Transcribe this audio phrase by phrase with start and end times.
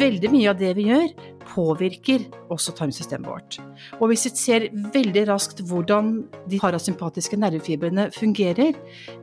[0.00, 1.12] veldig mye av det vi gjør,
[1.50, 3.56] påvirker også tarmsystemet vårt.
[3.98, 6.12] Og hvis vi ser veldig raskt hvordan
[6.50, 8.76] de parasympatiske nervefibrene fungerer,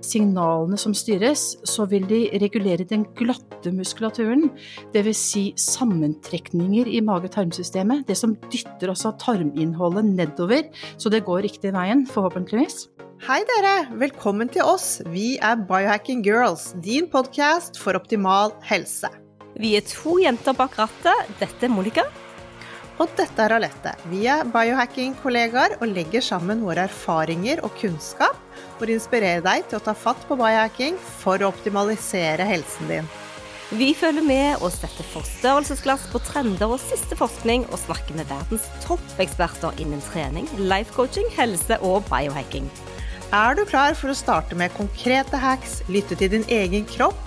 [0.04, 4.50] signalene som styres, så vil de regulere den glatte muskulaturen,
[4.96, 5.24] dvs.
[5.28, 10.68] Si sammentrekninger i mage-tarmsystemet, det som dytter også tarminnholdet nedover,
[11.00, 12.86] så det går riktig veien, forhåpentligvis.
[13.26, 13.78] Hei dere!
[13.98, 15.00] Velkommen til oss.
[15.10, 19.10] Vi er Biohacking Girls, din podkast for optimal helse.
[19.56, 21.36] Vi er to jenter bak rattet.
[21.40, 22.04] Dette er Monica.
[22.98, 23.94] Og dette er Alette.
[24.10, 28.40] Vi er biohacking-kollegaer og legger sammen våre erfaringer og kunnskap
[28.80, 33.10] for å inspirere deg til å ta fatt på biohacking for å optimalisere helsen din.
[33.68, 38.64] Vi følger med og setter forstørrelsesglass på trender og siste forskning, og snakker med verdens
[38.86, 42.70] toppeksperter innen trening, life coaching, helse og biohacking.
[43.36, 47.27] Er du klar for å starte med konkrete hacks, lytte til din egen kropp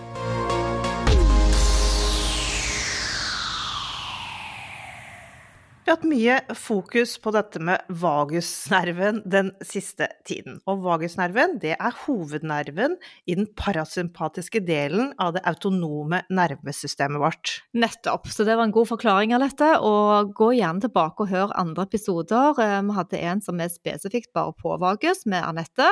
[5.81, 10.59] Vi har hatt mye fokus på dette med vagusnerven den siste tiden.
[10.69, 17.55] Og vagusnerven det er hovednerven i den parasympatiske delen av det autonome nervesystemet vårt.
[17.73, 19.71] Nettopp, så det var en god forklaring av dette.
[19.81, 22.61] Og gå gjerne tilbake og hør andre episoder.
[22.61, 25.89] Eh, vi hadde en som er spesifikt bare på vagus, med Anette.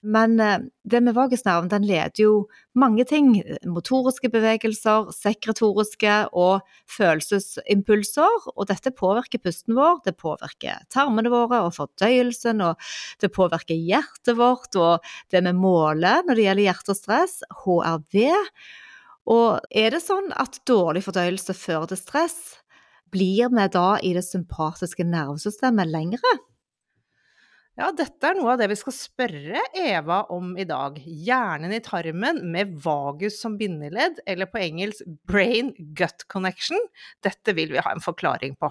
[0.00, 2.32] Men eh, det med vagusnerven, den leder jo
[2.78, 3.34] mange ting.
[3.68, 8.46] Motoriske bevegelser, sekretoriske og følelsesimpulser.
[8.54, 12.80] Og dette påvirker pusten vår, det påvirker tarmene våre og fordøyelsen, og
[13.20, 18.24] det påvirker hjertet vårt og det vi måler når det gjelder hjerte og stress, HRV.
[19.30, 22.38] Og er det sånn at dårlig fordøyelse fører til stress?
[23.12, 26.38] Blir vi da i det sympatiske nervesystemet lengre?
[27.80, 30.98] Ja, dette er noe av det vi skal spørre Eva om i dag.
[31.00, 36.76] Hjernen i tarmen med vagus som bindeledd, eller på engelsk brain-gut connection.
[37.24, 38.68] Dette vil vi ha en forklaring på.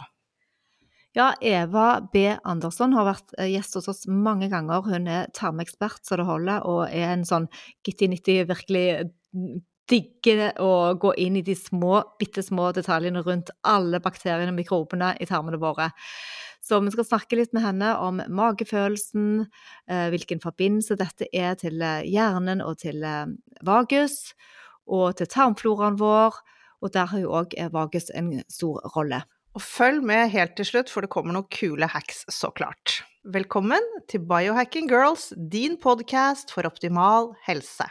[1.17, 2.27] Ja, Eva B.
[2.45, 4.85] Andersson har vært eh, gjest hos oss mange ganger.
[4.85, 7.49] Hun er tarmekspert så det holder, og er en sånn
[7.87, 8.85] gitti-nitti, virkelig
[9.89, 15.15] digger å gå inn i de små, bitte små detaljene rundt alle bakteriene og mikrobene
[15.17, 15.89] i tarmene våre.
[16.61, 19.47] Så vi skal snakke litt med henne om magefølelsen,
[19.89, 23.31] eh, hvilken forbindelse dette er til eh, hjernen og til eh,
[23.65, 24.35] vagus,
[24.89, 26.39] og til tarmfloraen vår.
[26.79, 29.23] Og der har jo òg vagus en stor rolle.
[29.57, 33.01] Og følg med helt til slutt, for det kommer noen kule hacks, så klart.
[33.27, 37.89] Velkommen til Biohacking Girls, din podkast for optimal helse.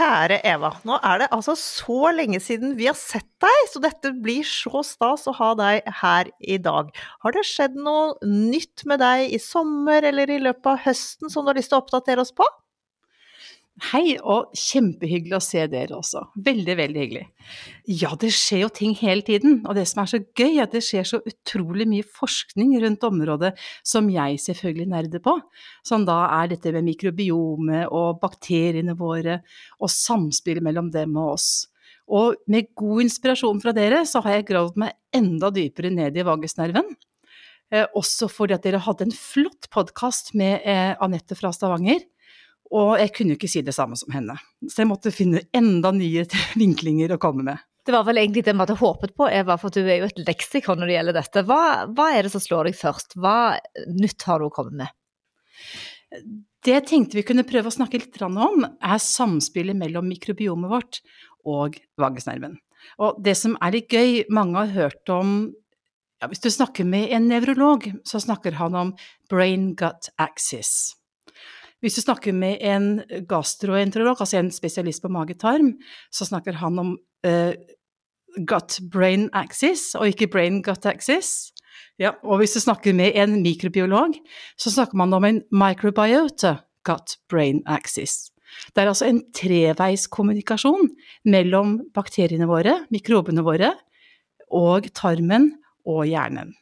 [0.00, 4.14] Kjære Eva, nå er det altså så lenge siden vi har sett deg, så dette
[4.16, 6.88] blir så stas å ha deg her i dag.
[7.20, 11.44] Har det skjedd noe nytt med deg i sommer eller i løpet av høsten som
[11.44, 12.48] du har lyst til å oppdatere oss på?
[13.80, 16.20] Hei, og kjempehyggelig å se dere også.
[16.44, 17.22] Veldig, veldig hyggelig.
[17.88, 20.74] Ja, det skjer jo ting hele tiden, og det som er så gøy, er at
[20.76, 23.54] det skjer så utrolig mye forskning rundt området
[23.86, 25.38] som jeg selvfølgelig nerder på,
[25.86, 29.40] som da er dette med mikrobiome og bakteriene våre,
[29.80, 31.50] og samspillet mellom dem og oss.
[32.10, 36.26] Og med god inspirasjon fra dere, så har jeg gravd meg enda dypere ned i
[36.26, 36.92] vagusnerven.
[37.72, 42.02] Eh, også fordi at dere hadde en flott podkast med eh, Anette fra Stavanger
[42.70, 44.36] og jeg kunne jo ikke si det samme som henne.
[44.68, 46.26] Så jeg måtte finne enda nye
[46.60, 47.66] vinklinger å komme med.
[47.86, 50.22] Det var vel egentlig det vi hadde håpet på, Eva, for du er jo et
[50.26, 51.44] leksikon når det gjelder dette.
[51.48, 51.60] Hva,
[51.90, 53.16] hva er det som slår deg først?
[53.18, 53.56] Hva
[53.88, 54.92] nytt har du å komme med?
[56.60, 61.00] Det jeg tenkte vi kunne prøve å snakke litt om, er samspillet mellom mikrobiomet vårt
[61.48, 62.58] og vagusnerven.
[63.00, 65.40] Og det som er litt gøy, mange har hørt om
[66.20, 68.90] ja, Hvis du snakker med en nevrolog, så snakker han om
[69.32, 70.99] brain gut axis.
[71.80, 75.74] Hvis du snakker med en gastroenterolog, altså en spesialist på mage-tarm,
[76.12, 76.90] så snakker han om
[77.26, 77.52] uh,
[78.36, 81.52] gut-brain axis, og ikke brain-gut axis.
[82.00, 84.16] Ja, og hvis du snakker med en mikrobiolog,
[84.60, 88.30] så snakker man om en microbiota gut-brain axis.
[88.74, 90.90] Det er altså en treveiskommunikasjon
[91.30, 93.74] mellom bakteriene våre, mikrobene våre,
[94.50, 95.52] og tarmen
[95.86, 96.54] og hjernen.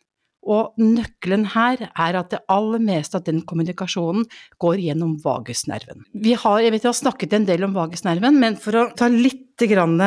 [0.46, 4.28] Og nøkkelen her er at det aller meste av den kommunikasjonen
[4.62, 6.06] går gjennom vagusnerven.
[6.14, 9.10] Vi har, jeg vet jeg har snakket en del om vagusnerven, men for å ta
[9.12, 9.98] litt grann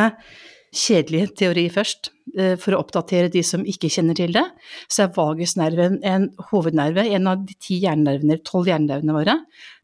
[0.72, 4.45] kjedelig teori først, eh, for å oppdatere de som ikke kjenner til det,
[4.88, 9.36] så er vagusnerven en hovednerve, en av de ti hjernenervene, tolv hjernenervene våre,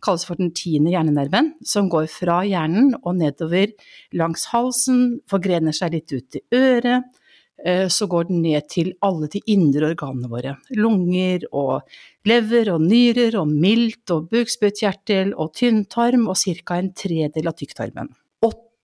[0.01, 3.75] kalles for den tiende hjernenerven, som går fra hjernen og nedover
[4.13, 7.03] langs halsen, forgrener seg litt ut i øret,
[7.89, 10.51] så går den ned til alle de indre organene våre.
[10.77, 11.87] Lunger og
[12.29, 16.77] lever og nyrer og milt og bukspyttkjertel og tynntarm og ca.
[16.77, 18.13] en tredel av tykktarmen.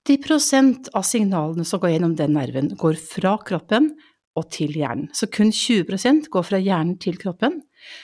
[0.04, 3.94] 80% av signalene som går gjennom den nerven, går fra kroppen
[4.36, 5.08] og til hjernen.
[5.16, 7.62] Så kun 20% går fra hjernen til kroppen.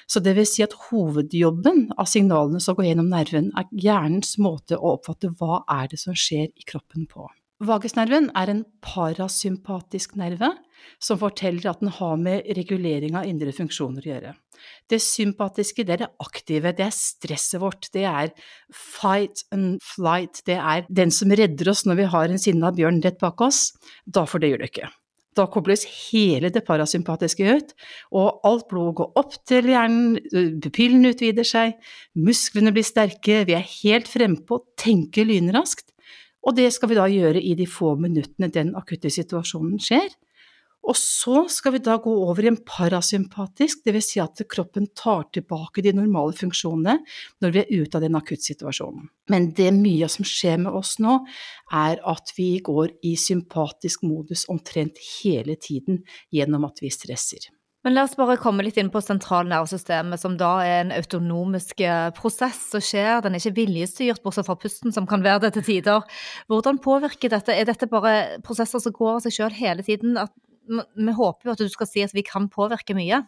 [0.08, 4.78] Så det vil si at hovedjobben av signalene som går gjennom nerven, er hjernens måte
[4.78, 7.28] å oppfatte hva er det som skjer i kroppen på.
[7.60, 10.54] Vagusnerven er en parasympatisk nerve
[11.04, 14.32] som forteller at den har med regulering av indre funksjoner å gjøre.
[14.88, 18.32] Det sympatiske, det er det aktive, det er stresset vårt, det er
[18.72, 23.04] fight and flight, det er den som redder oss når vi har en sinna bjørn
[23.04, 23.74] rett bak oss.
[24.08, 24.92] Da får det gjøre det ikke.
[25.36, 27.76] Da kobles hele det parasympatiske ut,
[28.16, 30.18] og alt blodet går opp til hjernen,
[30.64, 31.76] pupillene utvider seg,
[32.16, 35.89] musklene blir sterke, vi er helt frempå, tenker lynraskt.
[36.48, 40.10] Og det skal vi da gjøre i de få minuttene den akutte situasjonen skjer.
[40.90, 44.08] Og så skal vi da gå over i en parasympatisk, dvs.
[44.14, 46.96] Si at kroppen tar tilbake de normale funksjonene
[47.44, 49.10] når vi er ute av den akuttsituasjonen.
[49.30, 51.20] Men det mye som skjer med oss nå,
[51.76, 57.52] er at vi går i sympatisk modus omtrent hele tiden gjennom at vi stresser.
[57.88, 62.10] Men la oss bare komme litt inn på sentralnervesystemet, som da er en autonomisk eh,
[62.18, 63.22] prosess som skjer.
[63.24, 66.04] Den er ikke viljestyrt, bortsett fra pusten, som kan være det til tider.
[66.52, 67.56] Hvordan påvirker dette?
[67.56, 70.20] Er dette bare prosesser som går av seg sjøl hele tiden?
[70.20, 70.36] At
[70.70, 73.24] vi håper jo at du skal si at vi kan påvirke mye.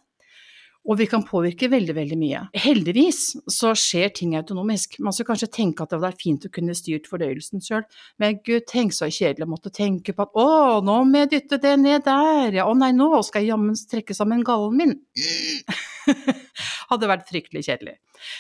[0.89, 2.39] Og vi kan påvirke veldig, veldig mye.
[2.57, 3.19] Heldigvis
[3.54, 4.98] så skjer ting autonomisk.
[5.04, 7.83] Man skal kanskje tenke at det er fint å kunne styrt fordøyelsen sjøl,
[8.22, 11.62] men gud, tenk så kjedelig å måtte tenke på at å, nå må jeg dytte
[11.62, 14.98] det ned der, ja, å nei, nå skal jeg jammen trekke sammen gallen min.
[16.92, 18.00] Hadde vært fryktelig kjedelig.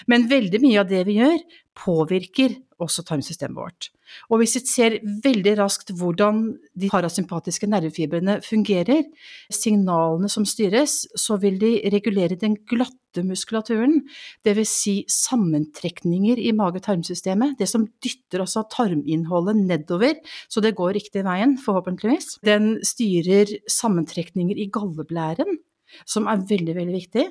[0.09, 1.37] Men veldig mye av det vi gjør,
[1.77, 3.89] påvirker også tarmsystemet vårt.
[4.29, 6.43] Og hvis vi ser veldig raskt hvordan
[6.77, 9.05] de parasympatiske nervefibrene fungerer,
[9.53, 14.01] signalene som styres, så vil de regulere den glatte muskulaturen,
[14.47, 14.75] dvs.
[14.81, 20.15] Si sammentrekninger i mage-tarmsystemet, det som dytter altså tarminnholdet nedover,
[20.51, 22.37] så det går riktig veien, forhåpentligvis.
[22.47, 25.59] Den styrer sammentrekninger i galleblæren,
[26.07, 27.27] som er veldig, veldig viktig.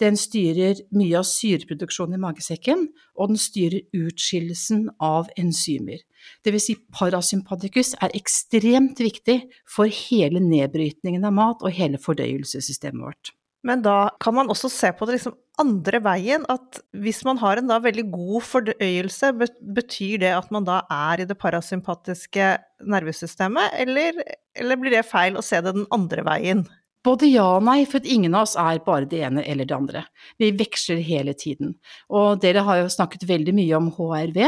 [0.00, 2.86] Den styrer mye av syreproduksjonen i magesekken,
[3.18, 6.00] og den styrer utskillelsen av enzymer.
[6.46, 13.32] Vil si parasympatikus er ekstremt viktig for hele nedbrytningen av mat og hele fordøyelsessystemet vårt.
[13.62, 17.60] Men da kan man også se på det liksom andre veien, at hvis man har
[17.60, 19.30] en da veldig god fordøyelse,
[19.76, 22.48] betyr det at man da er i det parasympatiske
[22.90, 24.18] nervesystemet, eller,
[24.58, 26.64] eller blir det feil å se det den andre veien?
[27.02, 30.04] Både ja og nei, for ingen av oss er bare det ene eller det andre.
[30.38, 31.74] Vi veksler hele tiden.
[32.14, 34.38] Og dere har jo snakket veldig mye om HRV,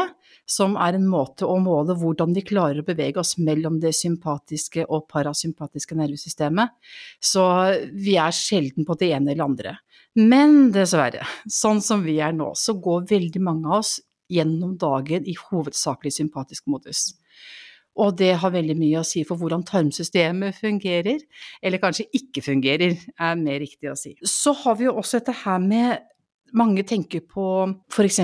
[0.47, 4.85] som er en måte å måle hvordan vi klarer å bevege oss mellom det sympatiske
[4.87, 6.75] og parasympatiske nervesystemet.
[7.19, 7.43] Så
[7.91, 9.77] vi er sjelden på det ene eller andre.
[10.15, 13.97] Men dessverre, sånn som vi er nå, så går veldig mange av oss
[14.31, 17.09] gjennom dagen i hovedsakelig sympatisk modus.
[18.01, 21.21] Og det har veldig mye å si for hvordan tarmsystemet fungerer,
[21.63, 24.17] eller kanskje ikke fungerer, er mer riktig å si.
[24.27, 26.11] Så har vi jo også dette her med
[26.55, 27.45] mange tenker på
[27.91, 28.21] f.eks.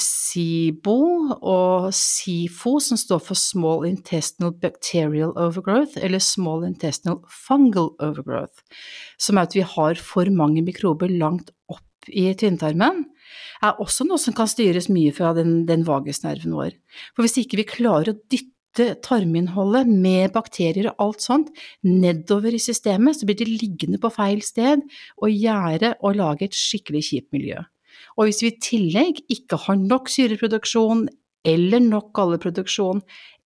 [0.00, 0.96] SIBO
[1.36, 8.64] og SIFO, som står for Small Intestinal Bacterial Overgrowth, eller Small Intestinal Fungal Overgrowth,
[9.20, 13.04] som er at vi har for mange mikrober langt opp i tynntarmen
[13.64, 16.76] er også noe som kan styres mye fra den, den vagusnerven vår.
[17.14, 21.48] For hvis ikke vi klarer å dytte tarminnholdet med bakterier og alt sånt
[21.86, 24.84] nedover i systemet, så blir det liggende på feil sted
[25.18, 27.64] og gjære og lage et skikkelig kjipt miljø.
[28.18, 31.08] Og hvis vi i tillegg ikke har nok syreproduksjon
[31.48, 33.02] eller nok galleproduksjon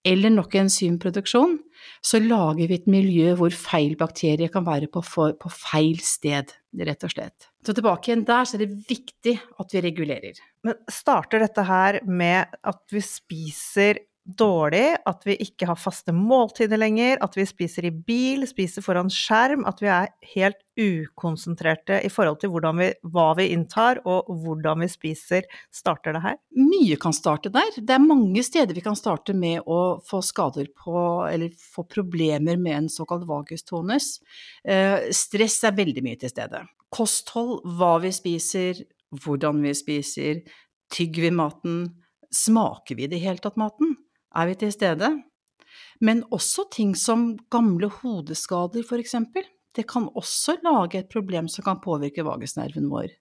[0.08, 1.60] eller nok enzymproduksjon,
[2.01, 6.54] så lager vi et miljø hvor feil bakterier kan være på, for, på feil sted,
[6.82, 7.50] rett og slett.
[7.62, 10.40] Så tilbake igjen der, så er det viktig at vi regulerer.
[10.66, 16.78] Men starter dette her med at vi spiser dårlig, at vi ikke har faste måltider
[16.78, 22.10] lenger, at vi spiser i bil, spiser foran skjerm, at vi er helt ukonsentrerte i
[22.12, 25.48] forhold til vi, hva vi inntar og hvordan vi spiser.
[25.74, 26.38] Starter det her?
[26.54, 27.74] Mye kan starte der.
[27.78, 32.62] Det er mange steder vi kan starte med å få skader på, eller få problemer
[32.62, 34.20] med en såkalt vagustonus.
[34.63, 36.62] Eh, stress er veldig mye til stede.
[36.94, 38.86] Kosthold, hva vi spiser,
[39.24, 40.46] hvordan vi spiser,
[40.92, 41.84] tygger vi maten,
[42.32, 43.96] smaker vi i det hele tatt maten?
[44.35, 45.11] Er vi til stede?
[46.01, 49.45] Men også ting som gamle hodeskader, for eksempel.
[49.75, 53.13] Det kan også lage et problem som kan påvirke vagusnerven vår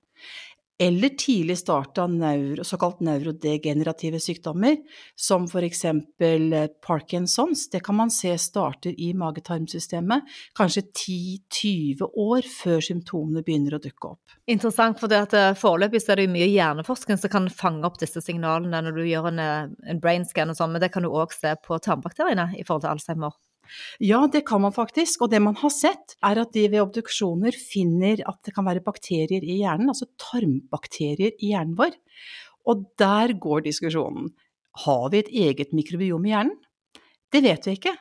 [0.80, 4.78] eller tidlig start av neuro, såkalt neurodegenerative sykdommer,
[5.16, 7.66] som for eksempel eh, Parkinsons.
[7.70, 14.14] Det kan man se starter i mage-tarmsystemet kanskje 10-20 år før symptomene begynner å dukke
[14.14, 14.38] opp.
[14.48, 18.96] Interessant, for eh, foreløpig er det mye hjerneforskning som kan fange opp disse signalene når
[18.96, 19.44] du gjør en,
[19.84, 22.86] en brain scan og sånn, men det kan du òg se på tarmbakteriene i forhold
[22.88, 23.36] til Alzheimer.
[24.02, 25.24] Ja, det kan man faktisk.
[25.24, 28.84] Og det man har sett, er at de ved obduksjoner finner at det kan være
[28.84, 31.96] bakterier i hjernen, altså tarmbakterier i hjernen vår.
[32.70, 34.30] Og der går diskusjonen.
[34.84, 36.58] Har vi et eget mikrobiom i hjernen?
[37.30, 37.94] Det vet vi ikke.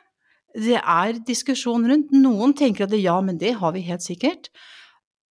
[0.54, 2.12] Det er diskusjon rundt.
[2.14, 4.50] Noen tenker at det, ja, men det har vi helt sikkert.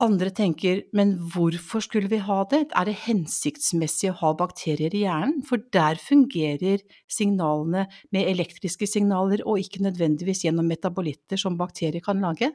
[0.03, 5.01] Andre tenker men hvorfor skulle vi ha det, er det hensiktsmessig å ha bakterier i
[5.07, 12.03] hjernen, for der fungerer signalene med elektriske signaler og ikke nødvendigvis gjennom metabolitter som bakterier
[12.05, 12.51] kan lage.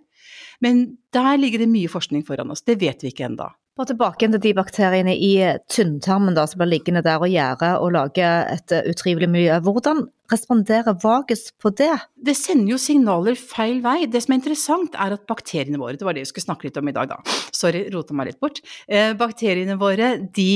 [0.63, 3.51] Men der ligger det mye forskning foran oss, det vet vi ikke ennå.
[3.73, 5.33] Bare tilbake til de bakteriene i
[5.73, 9.57] tynntarmen da, som blir liggende der og gjære og lage et eh, utrivelig miljø.
[9.65, 11.93] Hvordan responderer vagus på det?
[12.17, 14.07] Det sender jo signaler feil vei.
[14.11, 16.81] Det som er interessant er at bakteriene våre, det var det vi skulle snakke litt
[16.81, 17.21] om i dag da,
[17.55, 18.63] sorry, rota meg litt bort.
[18.89, 20.53] Eh, bakteriene våre de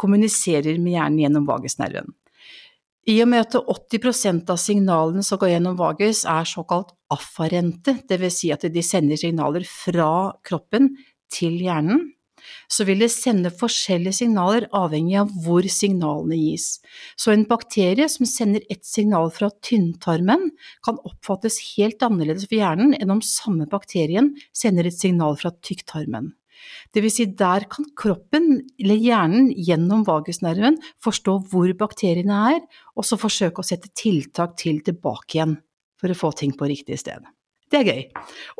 [0.00, 2.10] kommuniserer med hjernen gjennom vagusnerven.
[3.10, 8.36] I og med at 80% av signalene som går gjennom vagus er såkalt affarente, dvs.
[8.36, 10.92] Si at de sender signaler fra kroppen
[11.32, 12.12] til hjernen,
[12.70, 16.76] så vil det sende forskjellige signaler avhengig av hvor signalene gis.
[17.16, 20.50] Så en bakterie som sender ett signal fra tynntarmen,
[20.84, 26.32] kan oppfattes helt annerledes for hjernen enn om samme bakterien sender et signal fra tykktarmen.
[26.94, 32.60] Det vil si, der kan kroppen, eller hjernen, gjennom vagusnerven forstå hvor bakteriene er,
[32.96, 35.56] og så forsøke å sette tiltak til tilbake igjen
[36.00, 37.24] for å få ting på riktig sted.
[37.72, 38.02] Det er gøy.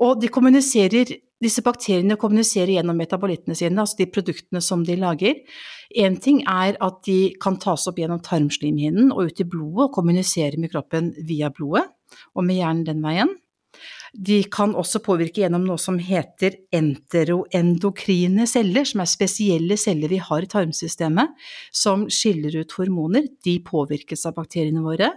[0.07, 1.11] Og de kommuniserer
[1.43, 5.41] disse bakteriene kommuniserer gjennom metabolittene sine, altså de produktene som de lager.
[5.99, 9.95] Én ting er at de kan tas opp gjennom tarmslimhinnen og ut i blodet og
[9.99, 11.89] kommunisere med kroppen via blodet,
[12.37, 13.35] og med hjernen den veien.
[14.13, 20.19] De kan også påvirke gjennom noe som heter enteroendokrine celler, som er spesielle celler vi
[20.21, 21.33] har i tarmsystemet,
[21.73, 23.31] som skiller ut hormoner.
[23.45, 25.09] De påvirkes av bakteriene våre.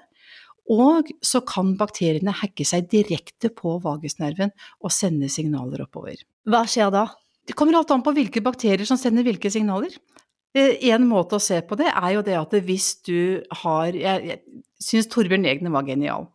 [0.73, 6.23] Og så kan bakteriene hacke seg direkte på vagusnerven og sende signaler oppover.
[6.49, 7.05] Hva skjer da?
[7.45, 9.93] Det kommer alt an på hvilke bakterier som sender hvilke signaler.
[10.55, 14.21] Eh, en måte å se på det er jo det at hvis du har Jeg,
[14.29, 16.29] jeg syns Torbjørn Egne var genial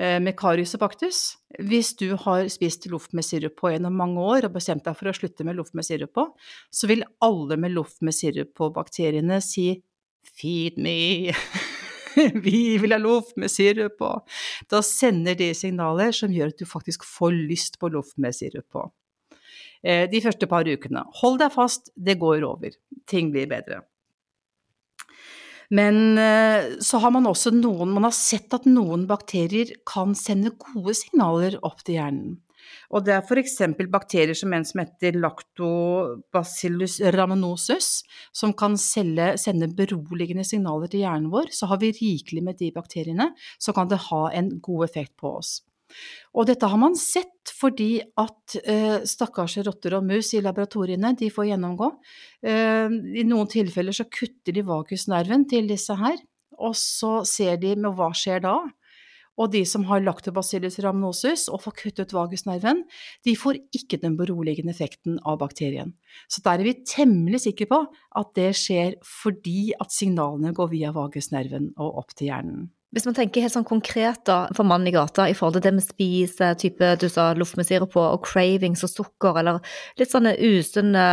[0.00, 1.20] eh, med Karius og Baktus.
[1.60, 5.12] Hvis du har spist loff med sirup på gjennom mange år og bestemt deg for
[5.12, 6.26] å slutte med loff med sirup på,
[6.72, 9.70] så vil alle med loff med sirup på bakteriene si
[10.36, 10.96] feed me.
[12.46, 14.12] vi vil ha loff med sirup på.
[14.72, 18.66] Da sender de signaler som gjør at du faktisk får lyst på loff med sirup
[18.72, 18.86] på.
[19.86, 21.04] Eh, de første par ukene.
[21.20, 22.74] Hold deg fast, det går over.
[23.10, 23.82] Ting blir bedre.
[25.74, 30.54] Men eh, så har man også noen Man har sett at noen bakterier kan sende
[30.54, 32.36] gode signaler opp til hjernen.
[32.94, 33.58] Og det er f.eks.
[33.92, 37.90] bakterier som en som heter lactobacillus rhamnosus,
[38.34, 41.52] som kan selge, sende beroligende signaler til hjernen vår.
[41.54, 45.36] Så har vi rikelig med de bakteriene, så kan det ha en god effekt på
[45.40, 45.58] oss.
[46.36, 51.30] Og dette har man sett fordi at eh, stakkars rotter og mus i laboratoriene, de
[51.32, 51.90] får gjennomgå.
[52.44, 56.18] Eh, I noen tilfeller så kutter de vagusnerven til disse her,
[56.56, 58.58] og så ser de med hva skjer da.
[59.36, 62.84] Og de som har lactobacillus rhamnosus og får kuttet vagusnerven,
[63.26, 65.92] de får ikke den beroligende effekten av bakterien.
[66.32, 67.82] Så der er vi temmelig sikre på
[68.16, 72.66] at det skjer fordi at signalene går via vagusnerven og opp til hjernen.
[72.94, 75.72] Hvis man tenker helt sånn konkret da, for mannen i gata i forhold til det
[75.74, 79.58] med spiser, type du sa loff med sirup på, og cravings og sukker, eller
[79.98, 81.06] litt sånne usunne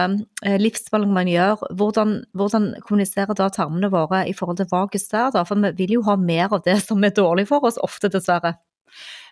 [0.46, 5.34] eh, livsvalg man gjør, hvordan, hvordan, kommuniserer da tarmene våre i forhold til vagus der,
[5.34, 5.44] da?
[5.50, 8.54] For vi vil jo ha mer av det som er dårlig for oss, ofte dessverre.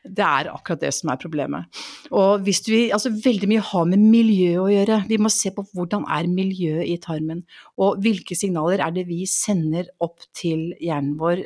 [0.02, 1.82] Det er akkurat det som er problemet.
[2.10, 5.04] Og hvis vi, altså Veldig mye har med miljø å gjøre.
[5.12, 7.44] Vi må se på hvordan er miljøet i tarmen,
[7.78, 11.46] og hvilke signaler er det vi sender opp til hjernen vår.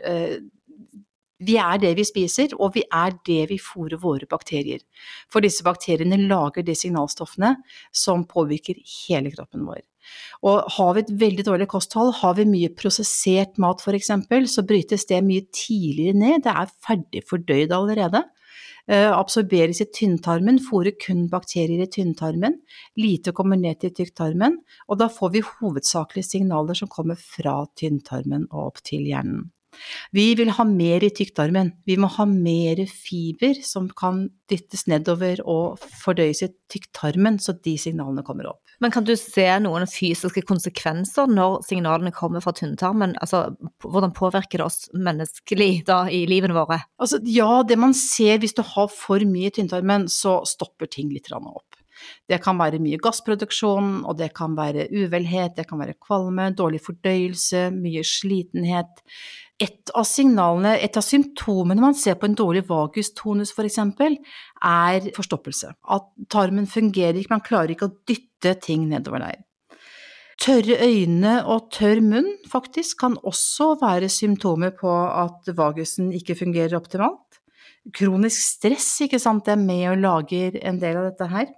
[1.39, 4.79] Eh, vi er det vi spiser, og vi er det vi fôrer våre bakterier.
[5.29, 7.55] For disse bakteriene lager de signalstoffene
[7.91, 8.75] som påvirker
[9.07, 9.81] hele kroppen vår.
[10.43, 14.11] Og har vi et veldig dårlig kosthold, har vi mye prosessert mat f.eks.,
[14.51, 18.23] så brytes det mye tidligere ned, det er ferdig fordøyd allerede.
[18.85, 22.59] Uh, absorberes i tynntarmen, fôrer kun bakterier i tynntarmen.
[23.01, 28.45] Lite kommer ned til tykktarmen, og da får vi hovedsakelig signaler som kommer fra tynntarmen
[28.51, 29.49] og opp til hjernen.
[30.15, 31.71] Vi vil ha mer i tykktarmen.
[31.87, 37.75] Vi må ha mer fiber som kan dyttes nedover og fordøyes i tykktarmen, så de
[37.81, 38.61] signalene kommer opp.
[38.83, 43.15] Men kan du se noen fysiske konsekvenser når signalene kommer fra tynntarmen?
[43.23, 43.47] Altså,
[43.85, 46.81] hvordan påvirker det oss menneskelig da i livene våre?
[47.01, 51.13] Altså, ja, det man ser hvis du har for mye i tynntarmen, så stopper ting
[51.13, 51.81] litt opp.
[52.29, 56.81] Det kan være mye gassproduksjon, og det kan være uvelhet, det kan være kvalme, dårlig
[56.85, 59.03] fordøyelse, mye slitenhet.
[59.63, 65.71] Et av signalene, et av symptomene man ser på en dårlig vagustonus f.eks., er forstoppelse.
[65.95, 69.45] At tarmen fungerer ikke, man klarer ikke å dytte ting nedover der.
[70.43, 76.75] Tørre øyne og tørr munn faktisk kan også være symptomer på at vagusen ikke fungerer
[76.75, 77.39] optimalt.
[77.95, 81.53] Kronisk stress, ikke sant, det er med og lager en del av dette her.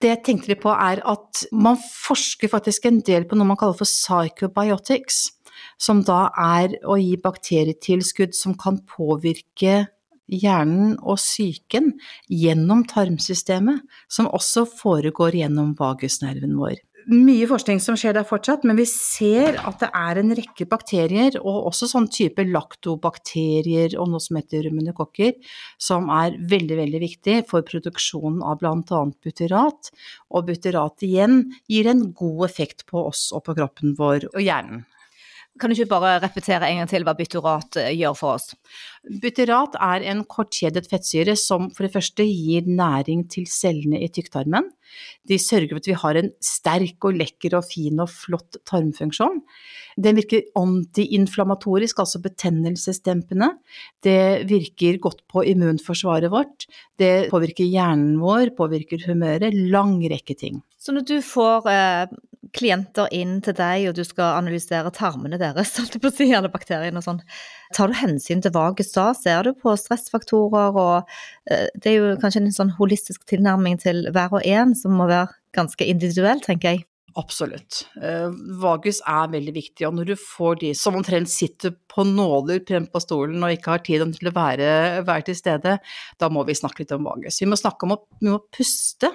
[0.00, 3.60] Det jeg tenkte litt på er at man forsker faktisk en del på noe man
[3.60, 5.35] kaller for psychobiotics,
[5.78, 9.86] som da er å gi bakterietilskudd som kan påvirke
[10.26, 11.92] hjernen og psyken
[12.32, 18.78] gjennom tarmsystemet, som også foregår gjennom vagusnerven vår mye forskning som skjer der fortsatt, men
[18.78, 24.22] vi ser at det er en rekke bakterier, og også sånn type laktobakterier og noe
[24.22, 25.36] som heter ruminokokker,
[25.78, 29.04] som er veldig, veldig viktig for produksjonen av bl.a.
[29.22, 29.92] butyrat.
[30.34, 34.84] Og butyrat igjen gir en god effekt på oss og på kroppen vår og hjernen.
[35.56, 38.50] Kan du ikke bare repetere en gang til hva butyrat eh, gjør for oss?
[39.22, 44.68] Butyrat er en kortkjedet fettsyre som for det første gir næring til cellene i tykktarmen.
[45.28, 49.40] De sørger for at vi har en sterk og lekker og fin og flott tarmfunksjon.
[49.96, 53.52] Den virker antiinflamatorisk, altså betennelsesdempende.
[54.04, 56.68] Det virker godt på immunforsvaret vårt.
[57.00, 59.56] Det påvirker hjernen vår, påvirker humøret.
[59.72, 60.60] Lang rekke ting.
[60.76, 62.16] Så når du får eh,
[62.56, 66.52] klienter inn til deg, og du skal analysere tarmene deres, holdt på å si, eller
[66.52, 67.22] bakteriene og sånn,
[67.76, 69.10] tar du hensyn til vagus da?
[69.18, 71.14] Ser du på stressfaktorer og
[71.50, 75.08] eh, Det er jo kanskje en sånn holistisk tilnærming til hver og en som må
[75.10, 76.86] være ganske individuell, tenker jeg.
[77.16, 77.86] Absolutt.
[78.02, 78.28] Eh,
[78.60, 82.60] vagus er veldig viktig, og når du får de som omtrent sitter på nåler
[82.92, 84.68] på stolen og ikke har tid til å være,
[85.06, 85.78] være, til stede,
[86.20, 87.40] da må vi snakke litt om vagus.
[87.40, 89.14] Vi må snakke om å, må puste.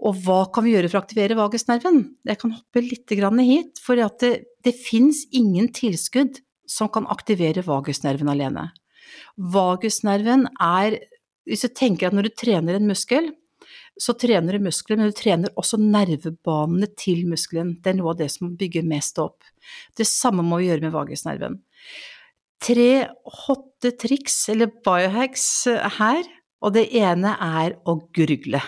[0.00, 2.00] Og hva kan vi gjøre for å aktivere vagusnerven?
[2.28, 4.30] Jeg kan hoppe litt hit, for det,
[4.64, 8.70] det fins ingen tilskudd som kan aktivere vagusnerven alene.
[9.36, 11.00] Vagusnerven er
[11.48, 13.30] Hvis du tenker at når du trener en muskel,
[13.98, 17.72] så trener du muskler, men du trener også nervebanene til muskelen.
[17.82, 19.42] Det er noe av det som bygger mest opp.
[19.96, 21.58] Det samme må vi gjøre med vagusnerven.
[22.60, 22.90] Tre
[23.46, 25.48] hotte triks, eller biohacks,
[25.96, 26.28] her,
[26.60, 28.60] og det ene er å gurgle.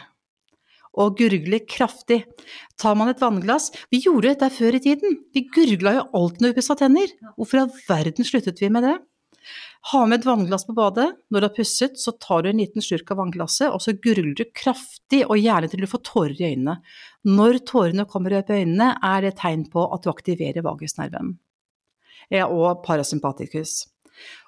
[0.92, 2.24] Å gurgle kraftig.
[2.80, 5.22] Tar man et vannglass Vi gjorde dette før i tiden.
[5.32, 7.14] Vi gurgla jo alltid når vi pussa tenner.
[7.36, 8.98] Hvorfor i all verden sluttet vi med det?
[9.90, 11.08] Ha med et vannglass på badet.
[11.32, 14.36] Når du har pusset, så tar du en liten slurk av vannglasset, og så gurgler
[14.38, 16.76] du kraftig, og gjerne til du får tårer i øynene.
[17.26, 21.34] Når tårene kommer opp i øynene, er det tegn på at du aktiverer vagusnerven.
[22.46, 23.74] Og parasympaticus.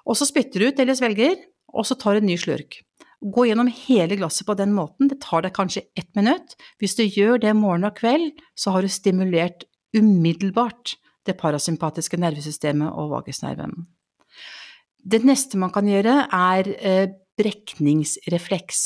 [0.07, 1.35] Og så spytter du ut eller svelger,
[1.75, 2.84] og så tar du en ny slurk.
[3.21, 6.57] Gå gjennom hele glasset på den måten, det tar deg kanskje ett minutt.
[6.81, 12.91] Hvis du gjør det morgen og kveld, så har du stimulert umiddelbart det parasympatiske nervesystemet
[12.91, 13.87] og vagusnerven.
[15.05, 18.83] Det neste man kan gjøre, er eh, brekningsrefleks.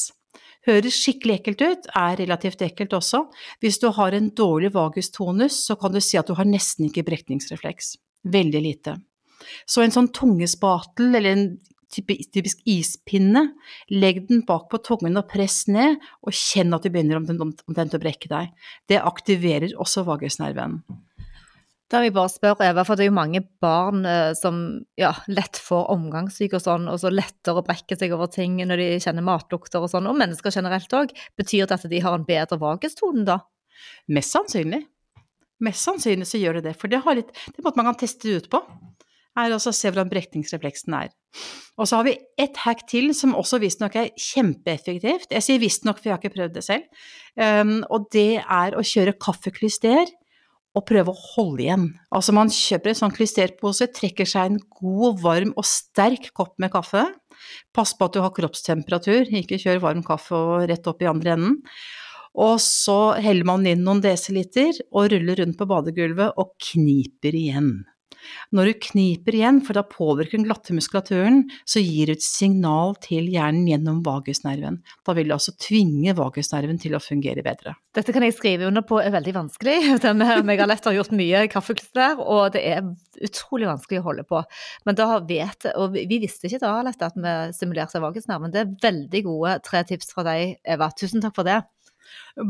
[0.67, 3.23] Høres skikkelig ekkelt ut, er relativt ekkelt også.
[3.63, 7.05] Hvis du har en dårlig vagustonus, så kan du si at du har nesten ikke
[7.07, 7.95] brekningsrefleks.
[8.27, 8.97] Veldig lite.
[9.63, 11.45] Så en sånn tungespatel eller en
[11.89, 13.45] typisk ispinne,
[13.91, 18.01] legg den bak på tungen og press ned, og kjenn at du begynner omtrent å
[18.01, 18.55] brekke deg.
[18.89, 20.79] Det aktiverer også vagusnerven.
[21.89, 24.59] Da vil jeg bare spørre, Eva, for det er jo mange barn eh, som
[24.99, 28.83] ja, lett får omgangssyke og sånn, og så lettere å brekke seg over ting når
[28.83, 31.15] de kjenner matlukter og sånn, og mennesker generelt òg.
[31.39, 33.39] Betyr det at de har en bedre vagustone da?
[34.13, 34.83] Mest sannsynlig.
[35.65, 37.97] Mest sannsynlig så gjør det det, for det, litt, det er en måte man kan
[38.03, 38.61] teste det ut på.
[39.37, 41.11] Er altså å se hvordan brekningsrefleksen er.
[41.79, 45.29] Og så har vi ett hack til som også visstnok er kjempeeffektivt.
[45.31, 47.05] Jeg sier visstnok, for jeg har ikke prøvd det selv.
[47.37, 50.09] Um, og det er å kjøre kaffeklyster
[50.77, 51.85] og prøve å holde igjen.
[52.13, 56.73] Altså man kjøper en sånn klysterpose, trekker seg en god, varm og sterk kopp med
[56.73, 57.05] kaffe.
[57.75, 61.35] Pass på at du har kroppstemperatur, ikke kjør varm kaffe og rett opp i andre
[61.37, 61.57] enden.
[62.39, 67.71] Og så heller man inn noen desiliter og ruller rundt på badegulvet og kniper igjen.
[68.55, 72.95] Når du kniper igjen, for da påvirker den glatte muskulaturen, så gir du et signal
[73.03, 74.79] til hjernen gjennom vagusnerven.
[75.05, 77.75] Da vil du altså tvinge vagusnerven til å fungere bedre.
[77.95, 79.77] Dette kan jeg skrive under på er veldig vanskelig.
[79.89, 82.83] Jeg har lett har gjort mye kaffeklister, og det er
[83.25, 84.43] utrolig vanskelig å holde på.
[84.87, 88.53] Men da vet, og vi visste ikke da Alette, at vi stimulerte vagusnerven.
[88.53, 90.91] Det er veldig gode tre tips fra deg, Eva.
[90.95, 91.61] Tusen takk for det.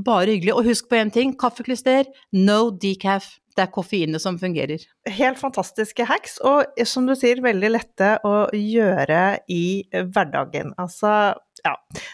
[0.05, 0.55] Bare hyggelig.
[0.55, 3.35] Og husk på én ting, kaffeklyster, no decaf.
[3.57, 4.85] Det er koffeinet som fungerer.
[5.09, 10.71] Helt fantastiske hacks, og som du sier, veldig lette å gjøre i hverdagen.
[10.79, 11.33] Altså,
[11.65, 11.73] ja.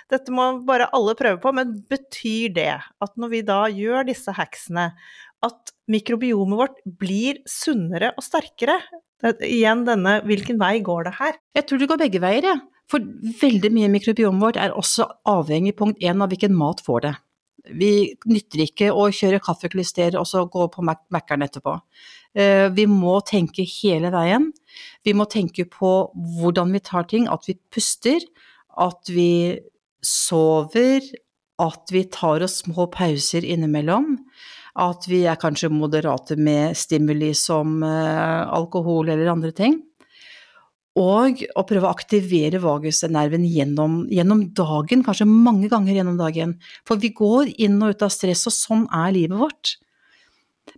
[0.10, 4.34] Dette må bare alle prøve på, men betyr det at når vi da gjør disse
[4.34, 4.90] hacksene,
[5.46, 8.80] at mikrobiomet vårt blir sunnere og sterkere?
[9.46, 11.38] Igjen denne hvilken vei går det her?
[11.60, 12.64] Jeg tror det går begge veier, jeg.
[12.64, 12.72] Ja.
[12.92, 13.02] For
[13.42, 17.14] veldig mye mikrobiomet vårt er også avhengig punkt én av hvilken mat får det.
[17.74, 21.78] Vi nytter ikke å kjøre kaffeklyster og så gå på Mækkern etterpå.
[22.36, 24.50] Eh, vi må tenke hele veien.
[25.08, 25.94] Vi må tenke på
[26.40, 28.20] hvordan vi tar ting, at vi puster,
[28.78, 29.58] at vi
[30.06, 31.06] sover,
[31.64, 34.18] at vi tar oss små pauser innimellom.
[34.76, 39.80] At vi er kanskje moderate med stimuli som eh, alkohol eller andre ting.
[40.96, 46.56] Og å prøve å aktivere vagusnerven gjennom, gjennom, dagen, kanskje mange ganger gjennom dagen.
[46.88, 49.76] For vi går inn og ut av stress, og sånn er livet vårt.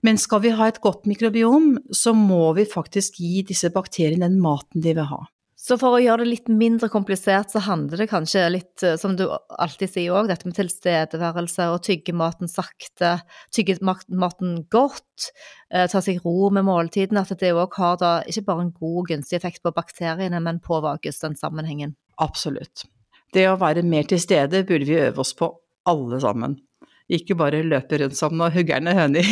[0.01, 4.41] Men skal vi ha et godt mikrobiom, så må vi faktisk gi disse bakteriene den
[4.41, 5.21] maten de vil ha.
[5.67, 9.17] Så for å gjøre det litt mindre komplisert, så handler det kanskje litt, eh, som
[9.19, 13.17] du alltid sier òg, dette med tilstedeværelse og tygge maten sakte,
[13.51, 15.27] tygge maten godt,
[15.69, 17.19] eh, ta seg ro med måltiden.
[17.19, 20.79] At det òg har da ikke bare en god gunstig effekt på bakteriene, men på
[20.79, 21.97] den sammenhengen.
[22.17, 22.85] Absolutt.
[23.33, 25.51] Det å være mer til stede burde vi øve oss på,
[25.85, 26.61] alle sammen.
[27.11, 29.25] Ikke bare løpe rundt som noen huggerne høner,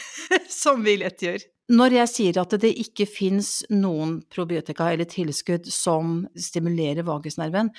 [0.48, 1.44] som vi lett gjør.
[1.72, 7.70] Når jeg sier at det ikke fins noen probiotika eller tilskudd som stimulerer vagusnerven,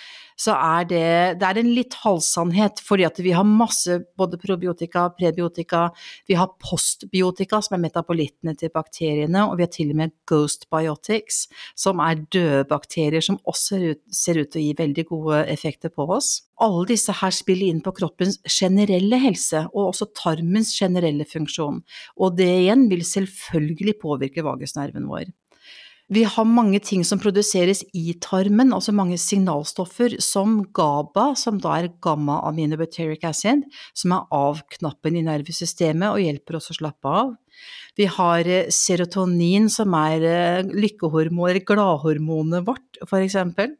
[0.41, 5.03] så er det, det er en litt halvsannhet, fordi at vi har masse både probiotika,
[5.13, 5.83] prebiotika,
[6.25, 10.65] vi har postbiotika, som er metabolittene til bakteriene, og vi har til og med ghost
[10.73, 11.43] biotics,
[11.77, 16.09] som er døde bakterier som også ser ut til å gi veldig gode effekter på
[16.17, 16.39] oss.
[16.63, 21.81] Alle disse her spiller inn på kroppens generelle helse, og også tarmens generelle funksjon,
[22.15, 25.33] og det igjen vil selvfølgelig påvirke vagusnerven vår.
[26.13, 31.79] Vi har mange ting som produseres i tarmen, altså mange signalstoffer som GABA, som da
[31.79, 33.63] er gamma-aminobacteric acid,
[33.97, 37.33] som er av-knappen i nervesystemet og hjelper oss å slappe av.
[37.97, 43.73] Vi har eh, serotonin, som er lykkehormonet, lykkehormon, eller gladhormonet vårt, for eksempel.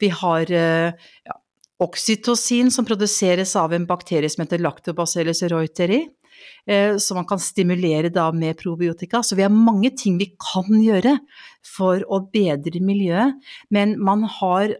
[0.00, 1.36] Vi har eh, ja,
[1.78, 6.00] oksytocin som produseres av en bakterie som heter lactobacillus reuteri,
[6.66, 9.22] eh, som man kan stimulere da med probiotika.
[9.22, 11.18] Så vi har mange ting vi kan gjøre
[11.76, 13.38] for å bedre miljøet,
[13.70, 14.74] men man har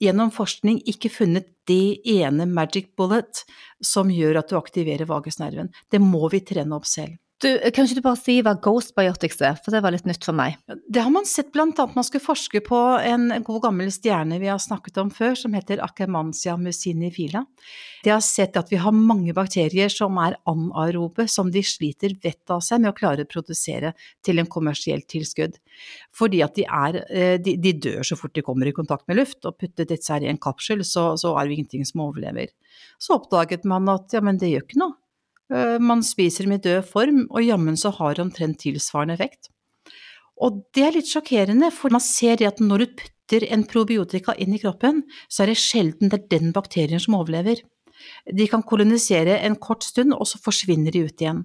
[0.00, 3.44] gjennom forskning ikke funnet det ene magic bullet
[3.84, 5.68] som gjør at du aktiverer vagusnerven.
[5.90, 7.18] Det må vi trene opp selv.
[7.38, 10.24] Du, kan ikke du bare si hva Ghost Biotics er, for det var litt nytt
[10.26, 10.56] for meg?
[10.90, 14.50] Det har man sett blant annet man skulle forske på en god gammel stjerne vi
[14.50, 17.44] har snakket om før, som heter Akkermansia musinifila.
[18.02, 22.56] De har sett at vi har mange bakterier som er anaerobe, som de sliter vettet
[22.58, 23.94] av seg med å klare å produsere
[24.26, 25.60] til en kommersielt tilskudd.
[26.18, 29.22] Fordi at de, er, eh, de, de dør så fort de kommer i kontakt med
[29.22, 32.50] luft, og putter dette her i en kapsel, så, så er det ingenting som overlever.
[32.98, 34.98] Så oppdaget man at ja, men det gjør ikke noe
[35.50, 39.48] man spiser dem i død form, og jammen så har det omtrent tilsvarende effekt.
[40.38, 44.54] Og det er litt sjokkerende, for man ser at når du putter en probiotika inn
[44.54, 47.64] i kroppen, så er det sjelden det er den bakterien som overlever.
[48.30, 51.42] De kan kolonisere en kort stund, og så forsvinner de ut igjen.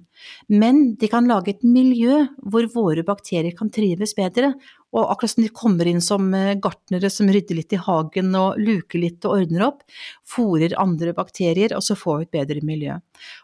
[0.48, 4.52] Men de kan lage et miljø hvor våre bakterier kan trives bedre,
[4.94, 8.60] og akkurat som de kommer inn som eh, gartnere som rydder litt i hagen og
[8.62, 9.82] luker litt og ordner opp,
[10.30, 12.98] fòrer andre bakterier, og så får vi et bedre miljø.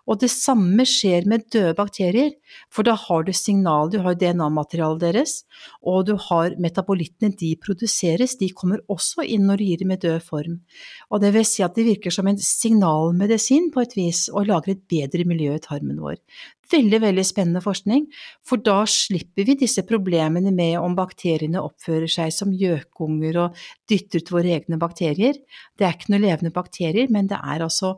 [0.06, 2.32] Og det samme skjer med døde bakterier,
[2.70, 5.36] for da har du signal, du har DNA-materialet deres,
[5.82, 10.00] og du har metabolittene de produseres, de kommer også inn når du gir dem i
[10.00, 10.60] død form.
[11.10, 14.76] Og det vil si at de virker som en signalmedisin på et vis, og lager
[14.76, 16.18] et bedre miljø i tarmen vår.
[16.70, 18.04] Veldig, veldig spennende forskning,
[18.46, 24.22] for da slipper vi disse problemene med om bakteriene oppfører seg som gjøkunger og dytter
[24.22, 25.40] ut våre egne bakterier.
[25.74, 27.96] Det er ikke noen levende bakterier, men det er altså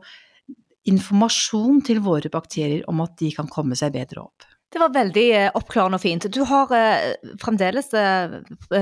[0.89, 4.49] informasjon til våre bakterier om at de kan komme seg bedre opp.
[4.73, 6.25] Det var veldig eh, oppklarende og fint.
[6.33, 8.39] Du har eh, fremdeles eh,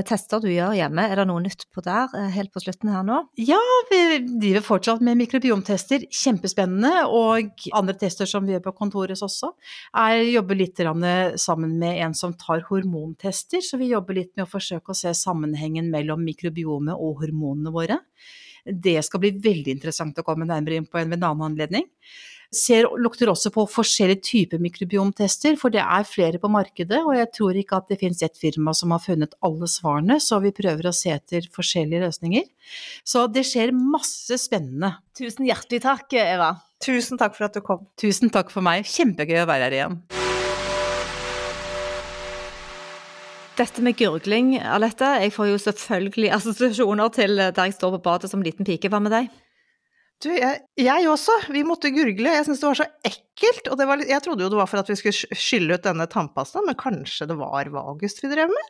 [0.08, 1.04] tester du gjør hjemme.
[1.04, 3.18] Er det noe nytt på der helt på slutten her nå?
[3.36, 6.06] Ja, vi driver fortsatt med mikrobiomtester.
[6.08, 7.04] Kjempespennende.
[7.12, 9.52] Og andre tester som vi gjør på kontoret også.
[9.92, 10.80] Jeg jobber litt
[11.44, 15.12] sammen med en som tar hormontester, så vi jobber litt med å forsøke å se
[15.18, 18.00] sammenhengen mellom mikrobiomet og hormonene våre.
[18.64, 21.90] Det skal bli veldig interessant å komme nærmere inn på en ved en annen anledning.
[22.52, 27.30] Ser, lukter også på forskjellige typer mikrobiomtester, for det er flere på markedet, og jeg
[27.32, 30.90] tror ikke at det finnes ett firma som har funnet alle svarene, så vi prøver
[30.90, 32.50] å se etter forskjellige løsninger.
[33.08, 34.98] Så det skjer masse spennende.
[35.16, 36.50] Tusen hjertelig takk, Eva.
[36.84, 37.86] Tusen takk for at du kom.
[37.96, 39.96] Tusen takk for meg, kjempegøy å være her igjen.
[43.62, 48.34] Dette med gurgling, Alette, jeg får jo selvfølgelig assosiasjoner til der jeg står på badet
[48.34, 48.92] som liten pike.
[48.92, 49.32] Hva med deg?
[50.22, 51.34] Du, jeg, jeg også.
[51.54, 52.36] Vi måtte gurgle.
[52.36, 53.72] Jeg syntes det var så ekkelt.
[53.72, 56.68] Og var, jeg trodde jo det var for at vi skulle skylle ut denne tannpastaen,
[56.70, 58.70] men kanskje det var vagus vi drev med?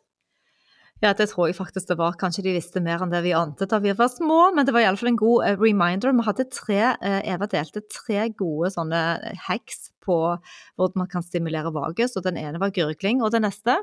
[1.02, 2.14] Ja, det tror jeg faktisk det var.
[2.22, 4.86] Kanskje de visste mer enn det vi ante da vi var små, men det var
[4.86, 6.14] iallfall en god uh, reminder.
[6.14, 9.00] Vi hadde tre, uh, Eva delte tre gode sånne
[9.48, 10.20] hacks på
[10.78, 13.80] hvordan man kan stimulere vagus, og den ene var gurgling, og den neste?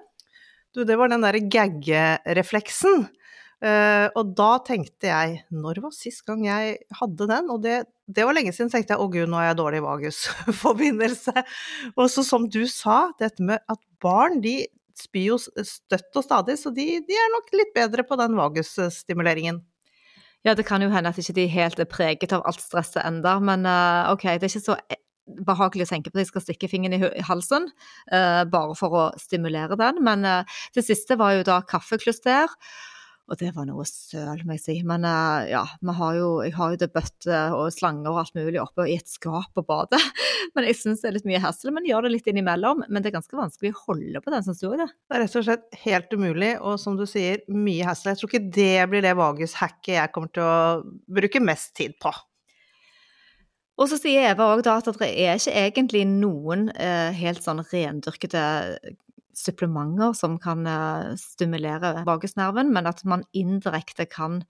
[0.76, 3.08] Du, det var den derre gagge-refleksen.
[3.58, 7.48] Uh, og da tenkte jeg, når var sist gang jeg hadde den?
[7.50, 11.34] Og det, det var lenge siden, tenkte jeg å gud, nå er jeg dårlig vagusforbindelse.
[11.98, 14.60] og så som du sa, dette med at barn de
[14.98, 19.60] spyr jo støtt og stadig, så de, de er nok litt bedre på den vagusstimuleringen.
[20.46, 23.36] Ja, det kan jo hende at ikke de helt er preget av alt stresset enda,
[23.42, 24.98] men uh, ok, det er ikke så e,
[25.48, 27.66] behagelig å tenke på at jeg skal stikke fingeren i halsen,
[28.14, 29.98] uh, bare for å stimulere den.
[30.06, 32.54] Men uh, det siste var jo da kaffekluster.
[33.28, 34.74] Og det var noe søl, må jeg si.
[34.88, 35.64] Men uh, ja,
[35.98, 39.10] har jo, jeg har jo det bøtter og slanger og alt mulig oppe i et
[39.10, 40.00] skap på badet.
[40.56, 41.72] Men jeg syns det er litt mye hassle.
[41.76, 42.86] Men gjør det litt innimellom.
[42.88, 44.88] Men det er ganske vanskelig å holde på den som sto i det.
[44.88, 48.14] Det er rett og slett helt umulig, og som du sier, mye hassle.
[48.14, 50.56] Jeg tror ikke det blir det vagushacket jeg kommer til å
[51.18, 52.14] bruke mest tid på.
[53.78, 58.40] Og så sier Eva òg at det er ikke egentlig noen eh, helt sånn rendyrkede
[59.38, 64.42] supplementer som kan eh, stimulere vagusnerven, men at man indirekte kan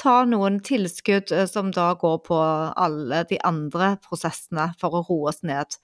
[0.00, 5.30] ta noen tilskudd eh, som da går på alle de andre prosessene for å roe
[5.32, 5.78] oss ned.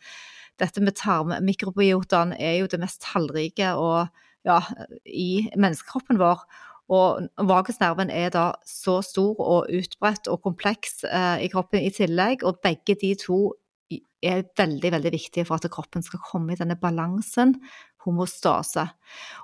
[0.60, 4.10] Dette med tarmmikrobiotene er jo det mest tallrike og,
[4.46, 4.60] ja,
[5.06, 6.42] i menneskekroppen vår.
[6.90, 12.42] Og vagusnerven er da så stor og utbredt og kompleks eh, i kroppen i tillegg,
[12.44, 13.44] og begge de to
[14.20, 17.54] er veldig veldig viktige for at kroppen skal komme i denne balansen
[18.06, 18.86] homostase.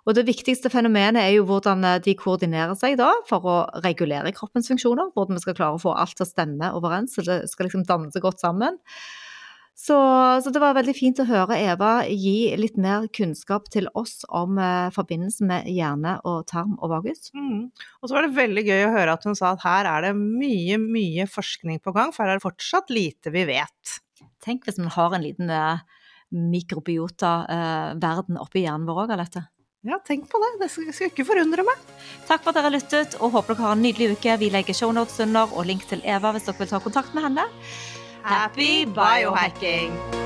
[0.06, 4.34] Og Det viktigste fenomenet er jo hvordan eh, de koordinerer seg da for å regulere
[4.36, 5.12] kroppens funksjoner.
[5.14, 7.86] Hvordan vi skal klare å få alt til å stemme overens, så det skal liksom
[7.88, 8.80] danne seg godt sammen.
[9.76, 9.96] Så,
[10.40, 14.56] så, det var veldig fint å høre Eva gi litt mer kunnskap til oss om
[14.56, 17.28] eh, forbindelsen med hjerne og tarm og vagus.
[17.36, 17.66] Mm.
[18.00, 20.14] Og så var det veldig gøy å høre at hun sa at her er det
[20.16, 23.98] mye, mye forskning på gang, for her er det fortsatt lite vi vet.
[24.46, 25.84] Tenk hvis man har en liten eh,
[26.34, 29.44] mikrobiota-verden oppi hjernen vår òg, Alette.
[29.86, 30.50] Ja, tenk på det.
[30.64, 31.78] Det skal ikke forundre meg.
[32.26, 34.40] Takk for at dere har lyttet, og håper dere har en nydelig uke.
[34.42, 37.46] Vi legger shownotes under og link til Eva hvis dere vil ta kontakt med henne.
[38.26, 40.25] Happy biohacking!